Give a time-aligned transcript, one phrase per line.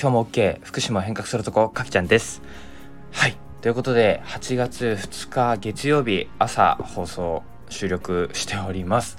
[0.00, 2.40] 今日も OK 福島変革するとこかきちゃんです。
[3.10, 3.36] はい。
[3.62, 9.18] ということで8月2日月曜日朝放送収録しております。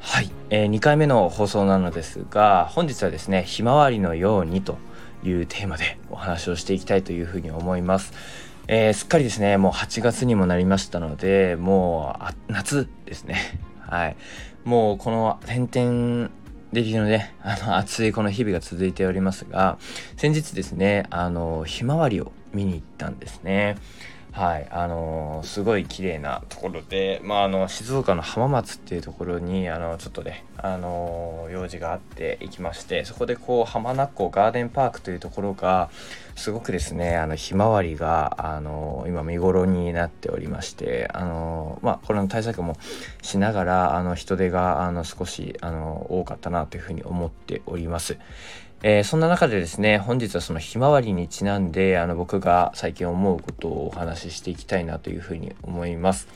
[0.00, 4.78] はい、えー、2回目の放送なのですが本日はですねひまわりのようにと
[5.22, 8.12] いうテーマでお話をしていきたいというふうに思います。
[8.66, 12.16] えー、すっかりですねもう8月にもなりましたのでも
[12.48, 13.60] う夏ですね。
[13.78, 14.16] はい。
[14.64, 16.30] もうこの点々
[16.72, 19.78] できるので、あの、暑いこの日々が続いておりますが、
[20.16, 23.76] 先日ですね、あの、ひまわりを見に行ったんですね。
[24.32, 35.90] はい、あのー、すごい綺麗なところで、まあ、あの静岡の浜松っていうところにあのちょっとね、あのー、用事があって行きましてそこでこう浜名湖ガーデンパークというところが
[36.36, 42.76] すごくですねあのひまわりが、あのー、今見頃になっておりまして、あのまあ、これの対策も
[43.22, 48.18] しながらあの人手があの少し、あの多かったなというふうに思っております。
[48.82, 56.28] えー、そんな中でですね、本日はそのひまわりにちなんで、あの、僕が最近思うことをお話ししていきたいなというふうに思います。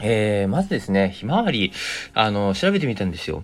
[0.00, 1.72] えー、まずですね、ひまわり、
[2.14, 3.42] あの、調べてみたんですよ。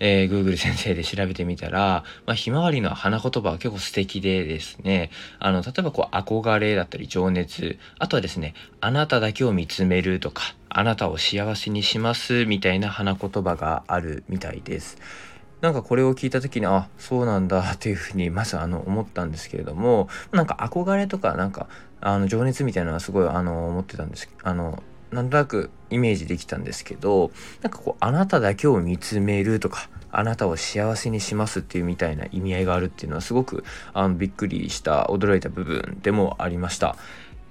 [0.00, 14.98] えー、Google 先生で調べてみたら、まあ、ひまわりの花言葉は結構素敵でですね、あの、例えばこう、憧れだったり情熱、あとはですね、あなただけを見つめるとか、あなたを幸せにしますみたいな花言葉があるみたいです。
[15.62, 21.68] なんかこれを聞いた時にあそうなんだっていうふうにまずあの思ったんですけれどもなんか憧れとかなんか
[22.00, 27.30] あの情熱みたいなのはすごいあの思ってたんですあのなんとなくイメージできたんですけど
[27.62, 36.96] なんかこうあなただけを見つめるとかあなたを幸せにしますっていうみたいな意味合いがあるっていうのはすごくあのびっくりした驚いた部分でもありました。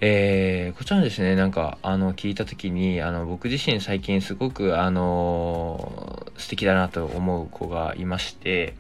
[0.04, 8.76] えー、こちらですね、なんか、あの、聞いた時に、あの、僕自身最近すごく、あの素敵だなと思う子がいまして、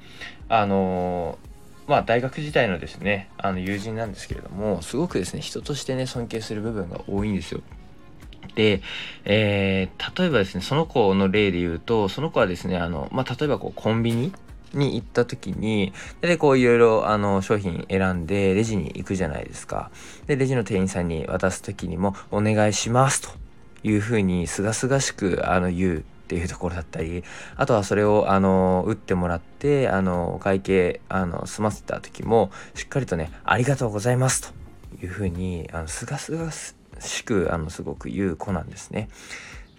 [0.49, 1.37] あの
[1.87, 7.61] まあ、大学時代のですね、あの、友人なんですけれども、すごくですね、人としてね、尊敬する部分が多いんですよ。
[8.55, 8.81] で、
[9.25, 14.31] えー、例えばですね、その子の例で言うと、その子はですね、あの、まあ、例えばこう、コンビニ
[14.73, 19.91] に行った時に、で、こういろいろあの商品選んでレジに行くじゃないですか。
[20.27, 23.29] で、レジの店員さんに渡す時にもお願いしますと
[23.83, 27.25] いうふうにすがすがしくあの言うっていうところだったり、
[27.57, 36.49] あとはそれをあの打ってもらって、あのお会計あの済ませた時もしっかりとね、ありがとうございますというふうにあのすがすが
[37.01, 39.09] しくあのすごく言う子なんですね。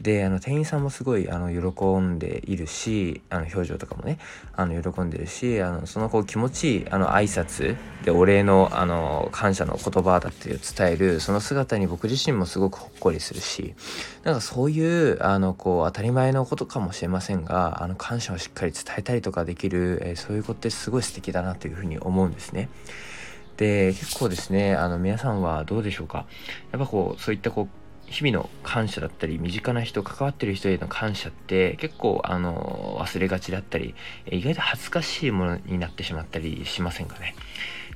[0.02, 4.18] であの店員さんもすごいあの喜んでいるしあの表情とかもね
[4.52, 13.74] あの喜んでるしあのそのこう気持ちいいあの挨拶でお礼のあの感謝の言葉だって伝えるその姿に僕自身もすごくほっこりするし
[14.24, 22.68] なんかそういうあのこう当たり前のことかもしれませんがあの感謝をしっかり伝えたりとかできる、えー、そういうことってすごい素敵だなというふうに思うんですね。
[23.56, 26.26] で結構ですねあの皆さんはどうでしょうか？
[26.72, 27.81] やっぱこうそういったこう
[28.12, 33.94] 日々の感謝だったり、身近な人、関わってる人への感謝って結構、あの、忘れがちだったり、
[34.30, 37.34] 意外と恥ずかしいものになってしまったりしませんかね？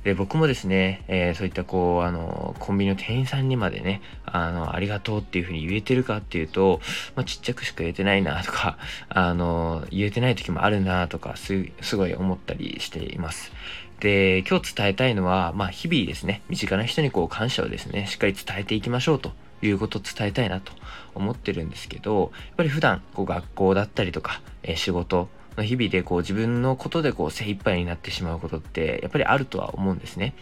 [0.03, 6.79] で、僕もですね、えー、そういったこう、あの、コンビニの店員さんにまでね、あの、ありがとうっていうふうに言えてるかっていうと、
[7.15, 8.77] まあ、ちっちゃくしか言えてないなとか、
[9.09, 13.51] あの、言えてない時もあるなとか、す、すごい思ったりしています。
[13.99, 19.33] で、今日伝えたいのは、まあ、日々ですね、身近な人にこう、感謝をですね、しっかり伝えていきましょうと。
[19.61, 20.71] いうことを伝えたいなと
[21.15, 30.35] 思ってるんですけど、やっぱり普段、こう学校だったりとか、えー、仕事の日々でこう自分のことでこう精一杯になってしまうことってやっぱりあるとは思うんですね。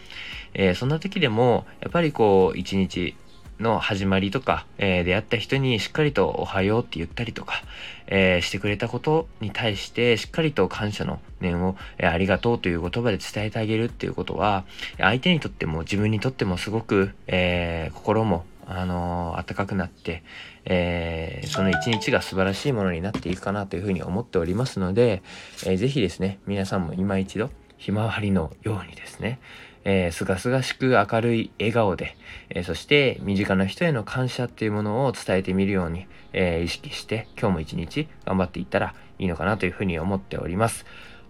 [0.54, 3.16] えー、そんな時でも、やっぱりこう一日
[3.58, 7.62] の始まりとか、えー、出会った人にしっかりとおはようって言ったりとか、
[8.06, 14.64] えー、してくれたことに対してしっかりと感謝の念を、えー、ありがとうという言葉で伝えてあげるっていうことは、
[14.98, 18.44] 相手にとっても自分にとってもすごく、え心も
[18.76, 20.22] あのー、暖かくなって、
[20.64, 25.22] えー、その一日が素晴らしいものになっていくかなというふうに思っておりますので、
[25.64, 29.38] えー、ぜひですね、皆さんも今一度、ひまわりのようにですね、
[29.84, 32.16] えー、すがすがしく明るい笑顔で、
[32.50, 40.84] えー、そして身近な人への感謝っていうものを伝えてみるように、えー、意識して今日も一日頑張っていったらいいのかなというふうに思っております。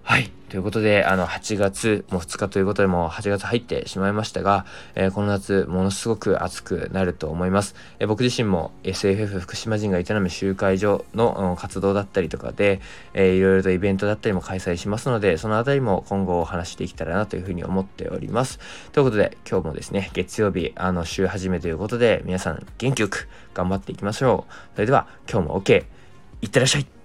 [0.08, 0.30] はい。
[0.50, 4.64] ということで、あの、8月も2日ということでもう8月入ってしまいましたが、
[4.94, 7.74] えー、この夏、ものすごく暑くなると思います。
[7.98, 12.80] えー、僕自身も SFF 福島人が営む集会所の活動だったりとかで、
[13.14, 18.60] えー、いろいろとイベントだったりも開催しますので、そのあたりも今後お話していけたらなというふうに思っております。
[18.92, 24.52] ということで、今日もですね、月曜日、あの、週始めということで、皆さん元気よく頑張っていきましょう。
[24.76, 25.84] それでは、今日も OK。
[26.42, 26.95] いってらっしゃい。